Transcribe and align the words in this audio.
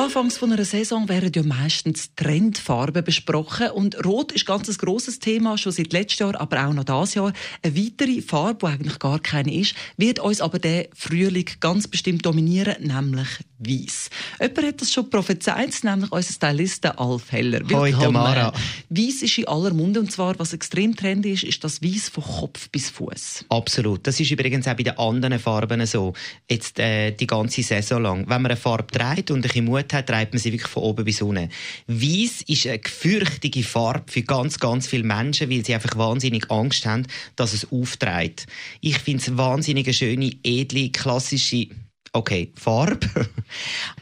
Anfangs 0.00 0.38
von 0.38 0.50
einer 0.50 0.64
Saison 0.64 1.10
werden 1.10 1.30
ja 1.34 1.42
meistens 1.42 2.14
Trendfarben 2.14 3.04
besprochen 3.04 3.70
und 3.72 4.02
Rot 4.02 4.32
ist 4.32 4.46
ganz 4.46 4.66
ein 4.66 4.76
grosses 4.78 5.18
Thema, 5.18 5.58
schon 5.58 5.72
seit 5.72 5.92
letztem 5.92 6.28
Jahr, 6.28 6.40
aber 6.40 6.66
auch 6.66 6.72
noch 6.72 6.84
dieses 6.84 7.16
Jahr. 7.16 7.34
Eine 7.60 7.76
weitere 7.76 8.22
Farbe, 8.22 8.66
die 8.66 8.72
eigentlich 8.72 8.98
gar 8.98 9.18
keine 9.18 9.52
ist, 9.54 9.74
wird 9.98 10.18
uns 10.18 10.40
aber 10.40 10.58
der 10.58 10.88
Frühling 10.94 11.44
ganz 11.60 11.86
bestimmt 11.86 12.24
dominieren, 12.24 12.76
nämlich 12.82 13.28
Weiß. 13.62 14.08
Jemand 14.40 14.66
hat 14.66 14.80
das 14.80 14.90
schon 14.90 15.10
prophezeit, 15.10 15.84
nämlich 15.84 16.10
unser 16.10 16.32
Stylist 16.32 16.86
Alf 16.86 17.30
Heller. 17.30 17.60
Hoi, 17.70 17.92
Tamara. 17.92 18.54
Weiß 18.88 19.20
ist 19.20 19.36
in 19.36 19.48
aller 19.48 19.74
Munde 19.74 20.00
und 20.00 20.10
zwar, 20.10 20.38
was 20.38 20.54
extrem 20.54 20.96
trendy 20.96 21.32
ist, 21.32 21.44
ist 21.44 21.62
das 21.62 21.82
Weiß 21.82 22.08
von 22.08 22.24
Kopf 22.24 22.70
bis 22.70 22.88
Fuß. 22.88 23.44
Absolut. 23.50 24.06
Das 24.06 24.18
ist 24.18 24.30
übrigens 24.30 24.66
auch 24.66 24.74
bei 24.74 24.82
den 24.82 24.96
anderen 24.96 25.38
Farben 25.38 25.84
so. 25.84 26.14
Jetzt 26.48 26.78
äh, 26.78 27.10
die 27.10 27.26
ganze 27.26 27.62
Saison 27.62 28.02
lang. 28.02 28.20
Wenn 28.20 28.40
man 28.40 28.46
eine 28.46 28.56
Farbe 28.56 28.86
trägt 28.86 29.30
und 29.30 29.40
ein 29.40 29.42
bisschen 29.42 29.66
Mut 29.66 29.89
hat, 29.92 30.06
trägt 30.06 30.32
man 30.32 30.40
sie 30.40 30.52
wirklich 30.52 30.70
von 30.70 30.82
oben 30.82 31.04
bis 31.04 31.22
unten. 31.22 31.50
Weiß 31.86 32.42
ist 32.46 32.66
eine 32.66 32.78
gefürchtige 32.78 33.62
Farbe 33.62 34.10
für 34.10 34.22
ganz, 34.22 34.58
ganz 34.58 34.86
viele 34.86 35.04
Menschen, 35.04 35.50
weil 35.50 35.64
sie 35.64 35.74
einfach 35.74 35.96
wahnsinnig 35.96 36.50
Angst 36.50 36.86
haben, 36.86 37.06
dass 37.36 37.52
es 37.52 37.70
aufträgt. 37.70 38.46
Ich 38.80 38.98
finde 38.98 39.22
es 39.22 39.36
wahnsinnig 39.36 39.86
eine 39.86 39.94
schöne, 39.94 40.32
edle, 40.42 40.90
klassische 40.90 41.68
okay, 42.12 42.52
Farbe. 42.56 42.98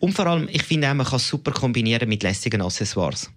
Und 0.00 0.14
vor 0.14 0.26
allem, 0.26 0.48
ich 0.50 0.62
finde 0.62 0.90
auch, 0.90 0.94
man 0.94 1.06
kann 1.06 1.16
es 1.16 1.28
super 1.28 1.52
kombinieren 1.52 2.08
mit 2.08 2.22
lässigen 2.22 2.62
Accessoires. 2.62 3.30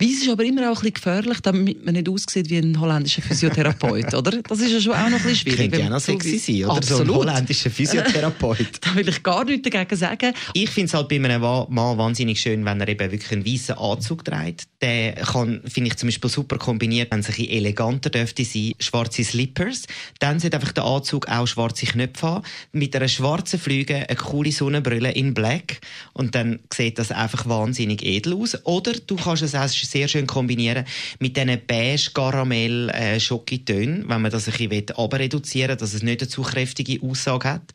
Weiss 0.00 0.22
ist 0.22 0.28
aber 0.30 0.44
immer 0.44 0.62
auch 0.62 0.82
ein 0.82 0.90
bisschen 0.90 0.94
gefährlich, 0.94 1.40
damit 1.42 1.84
man 1.84 1.94
nicht 1.94 2.08
aussieht 2.08 2.50
wie 2.50 2.56
ein 2.56 2.80
holländischer 2.80 3.22
Physiotherapeut, 3.22 4.12
oder? 4.14 4.42
Das 4.42 4.58
ist 4.58 4.72
ja 4.72 4.80
schon 4.80 4.94
auch 4.94 5.08
noch 5.08 5.18
ein 5.18 5.22
bisschen 5.22 5.36
schwierig. 5.36 5.70
Könnte 5.70 5.80
ja 5.80 5.90
noch 5.90 6.00
sexy 6.00 6.38
sein, 6.38 6.64
oder? 6.64 6.76
Absolut. 6.76 7.06
So 7.06 7.12
ein 7.12 7.18
holländischer 7.18 7.70
Physiotherapeut. 7.70 8.66
da 8.80 8.94
will 8.96 9.08
ich 9.08 9.22
gar 9.22 9.44
nichts 9.44 9.70
dagegen 9.70 9.96
sagen. 9.96 10.34
Ich 10.54 10.70
finde 10.70 10.86
es 10.86 10.94
halt 10.94 11.08
bei 11.08 11.16
einem 11.16 11.40
Mann 11.40 11.98
wahnsinnig 11.98 12.40
schön, 12.40 12.64
wenn 12.64 12.80
er 12.80 12.88
eben 12.88 13.12
wirklich 13.12 13.30
einen 13.30 13.46
weißen 13.46 13.76
Anzug 13.76 14.24
trägt. 14.24 14.64
Der 14.80 15.12
kann, 15.14 15.62
finde 15.66 15.90
ich 15.90 15.96
zum 15.96 16.08
Beispiel 16.08 16.30
super 16.30 16.58
kombiniert, 16.58 17.12
wenn 17.12 17.20
es 17.20 17.28
ein 17.28 17.34
bisschen 17.36 17.50
eleganter 17.50 18.10
dürfte 18.10 18.44
sein, 18.44 18.72
schwarze 18.80 19.22
Slippers. 19.22 19.84
Dann 20.18 20.40
sollte 20.40 20.56
einfach 20.56 20.72
der 20.72 20.84
Anzug 20.84 21.28
auch 21.28 21.46
schwarze 21.46 21.86
Knöpfe 21.86 22.26
haben, 22.26 22.44
mit 22.72 22.96
einer 22.96 23.06
schwarzen 23.06 23.60
Flüge, 23.60 24.08
eine 24.08 24.16
coole 24.16 24.50
Sonnenbrille 24.50 25.12
in 25.12 25.32
Black 25.32 25.80
und 26.12 26.34
dann 26.34 26.58
sieht 26.72 26.98
das 26.98 27.12
einfach 27.12 27.48
wahnsinnig 27.48 28.02
edel 28.02 28.34
aus. 28.34 28.58
Oder 28.64 28.94
du 28.94 29.14
kannst 29.14 29.42
es 29.42 29.54
auch 29.54 29.68
sehr 29.92 30.08
schön 30.08 30.26
kombinieren 30.26 30.84
mit 31.20 31.36
diesen 31.36 31.60
beige 31.66 32.10
Karamell 32.12 32.88
äh, 32.90 33.20
Schokitönen, 33.20 34.08
wenn 34.08 34.22
man 34.22 34.30
das 34.30 34.48
ein 34.48 34.68
bisschen 34.68 34.92
reduzieren 35.12 35.70
will, 35.70 35.76
dass 35.76 35.94
es 35.94 36.02
nicht 36.02 36.22
eine 36.22 36.28
zu 36.28 36.42
kräftige 36.42 37.00
Aussage 37.02 37.48
hat. 37.48 37.72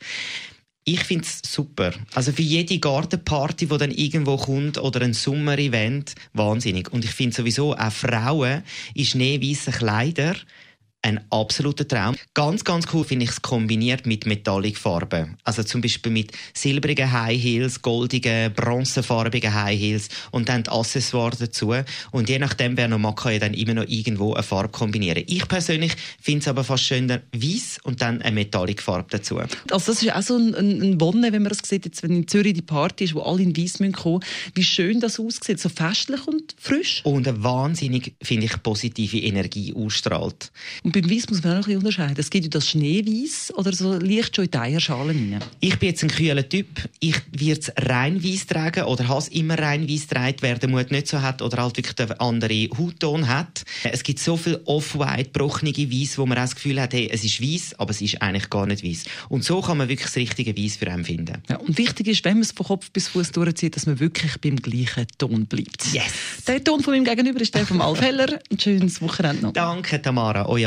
Ich 0.84 1.04
finde 1.04 1.26
es 1.26 1.42
super. 1.44 1.92
Also 2.14 2.32
für 2.32 2.40
jede 2.40 2.78
Gartenparty, 2.78 3.66
die 3.66 3.76
dann 3.76 3.90
irgendwo 3.90 4.38
kommt 4.38 4.78
oder 4.78 5.02
ein 5.02 5.12
Sommer-Event, 5.12 6.14
wahnsinnig. 6.32 6.90
Und 6.90 7.04
ich 7.04 7.10
finde 7.10 7.36
sowieso, 7.36 7.74
auch 7.74 7.92
Frauen 7.92 8.62
in 8.94 9.04
schneeweißen 9.04 9.74
Kleider 9.74 10.34
ein 11.08 11.20
absoluter 11.30 11.88
Traum. 11.88 12.14
Ganz, 12.34 12.64
ganz 12.64 12.86
cool 12.92 13.04
finde 13.04 13.24
ich 13.24 13.30
es 13.30 13.42
kombiniert 13.42 14.06
mit 14.06 14.26
Metallicfarben. 14.26 15.36
Also 15.44 15.62
zum 15.62 15.80
Beispiel 15.80 16.12
mit 16.12 16.32
silbrigen 16.54 17.10
High 17.10 17.42
Heels, 17.42 17.82
goldigen, 17.82 18.52
bronzefarbigen 18.52 19.52
High 19.52 19.78
Heels 19.78 20.08
und 20.30 20.48
dann 20.48 20.64
die 20.64 20.70
Accessoires 20.70 21.38
dazu. 21.38 21.74
Und 22.10 22.28
je 22.28 22.38
nachdem, 22.38 22.76
wer 22.76 22.88
noch 22.88 22.98
mag, 22.98 23.16
kann 23.16 23.32
ja 23.32 23.38
dann 23.38 23.54
immer 23.54 23.74
noch 23.74 23.88
irgendwo 23.88 24.34
eine 24.34 24.42
Farbe 24.42 24.68
kombinieren. 24.68 25.24
Ich 25.26 25.48
persönlich 25.48 25.92
finde 26.20 26.40
es 26.40 26.48
aber 26.48 26.62
fast 26.62 26.84
schöner 26.84 27.20
weiß 27.34 27.80
und 27.84 28.02
dann 28.02 28.22
eine 28.22 28.34
Metallicfarbe 28.34 29.08
dazu. 29.10 29.38
Also 29.70 29.92
das 29.92 30.02
ist 30.02 30.12
auch 30.12 30.22
so 30.22 30.36
ein, 30.36 30.54
ein, 30.54 30.82
ein 30.82 31.00
Wonne, 31.00 31.32
wenn 31.32 31.42
man 31.42 31.50
das 31.50 31.58
sieht, 31.64 31.84
jetzt, 31.86 32.02
wenn 32.02 32.14
in 32.14 32.28
Zürich 32.28 32.54
die 32.54 32.62
Party 32.62 33.04
ist, 33.04 33.14
wo 33.14 33.22
alle 33.22 33.42
in 33.42 33.56
weiß 33.56 33.78
kommen 33.92 34.20
wie 34.54 34.62
schön 34.62 35.00
das 35.00 35.18
aussieht, 35.20 35.60
so 35.60 35.68
festlich 35.68 36.26
und 36.26 36.54
frisch. 36.58 37.00
Und 37.04 37.28
eine 37.28 37.42
wahnsinnig, 37.42 38.14
finde 38.22 38.46
ich, 38.46 38.62
positive 38.62 39.18
Energie 39.18 39.74
ausstrahlt. 39.74 40.50
Und 40.82 40.92
beim 41.00 41.10
Weiss 41.10 41.28
muss 41.28 41.42
man 41.42 41.52
auch 41.52 41.56
ein 41.56 41.62
bisschen 41.62 41.78
unterscheiden. 41.78 42.16
Es 42.18 42.30
gibt 42.30 42.44
ja 42.44 42.50
das 42.50 42.68
Schneeweiss 42.68 43.52
oder 43.54 43.72
so 43.72 43.94
leicht 43.94 44.34
schon 44.34 44.46
in 44.46 44.50
die 44.50 44.58
Eierschalen 44.58 45.32
rein. 45.32 45.44
Ich 45.60 45.78
bin 45.78 45.90
jetzt 45.90 46.02
ein 46.02 46.10
kühler 46.10 46.48
Typ. 46.48 46.66
Ich 47.00 47.16
werde 47.32 47.60
es 47.60 47.72
rein 47.88 48.22
weiss 48.24 48.46
tragen 48.46 48.84
oder 48.84 49.06
habe 49.08 49.20
es 49.20 49.28
immer 49.28 49.58
rein 49.58 49.88
weiss 49.88 50.06
tragen, 50.06 50.36
wer 50.40 50.58
den 50.58 50.70
Mut 50.70 50.90
nicht 50.90 51.08
so 51.08 51.20
hat 51.22 51.42
oder 51.42 51.62
halt 51.62 51.76
wirklich 51.76 51.98
einen 51.98 52.20
anderen 52.20 52.68
Hautton 52.76 53.28
hat. 53.28 53.64
Es 53.84 54.02
gibt 54.02 54.18
so 54.18 54.36
viel 54.36 54.60
off-white, 54.64 55.30
brochene 55.32 55.72
Weiss, 55.72 56.18
wo 56.18 56.26
man 56.26 56.38
auch 56.38 56.42
das 56.42 56.54
Gefühl 56.54 56.80
hat, 56.80 56.92
hey, 56.92 57.08
es 57.12 57.24
ist 57.24 57.40
weiss, 57.42 57.74
aber 57.78 57.90
es 57.90 58.00
ist 58.00 58.20
eigentlich 58.20 58.50
gar 58.50 58.66
nicht 58.66 58.84
weiss. 58.84 59.04
Und 59.28 59.44
so 59.44 59.60
kann 59.60 59.78
man 59.78 59.88
wirklich 59.88 60.08
das 60.08 60.16
richtige 60.16 60.56
Weiss 60.56 60.76
für 60.76 60.90
einen 60.90 61.04
finden. 61.04 61.42
Ja, 61.48 61.56
und 61.58 61.78
wichtig 61.78 62.08
ist, 62.08 62.24
wenn 62.24 62.34
man 62.34 62.42
es 62.42 62.52
von 62.52 62.66
Kopf 62.66 62.90
bis 62.90 63.08
Fuß 63.08 63.32
durchzieht, 63.32 63.76
dass 63.76 63.86
man 63.86 64.00
wirklich 64.00 64.40
beim 64.40 64.56
gleichen 64.56 65.06
Ton 65.18 65.46
bleibt. 65.46 65.92
Yes! 65.92 66.44
Der 66.46 66.62
Ton 66.62 66.82
von 66.82 66.94
meinem 66.94 67.04
Gegenüber 67.04 67.40
ist 67.40 67.54
der 67.54 67.66
von 67.66 67.80
Alf 67.80 68.00
Heller. 68.00 68.40
Ein 68.50 68.58
schönes 68.58 69.00
Wochenende 69.00 69.42
noch. 69.42 69.52
Danke, 69.52 70.00
Tamara. 70.00 70.48
Euch 70.48 70.66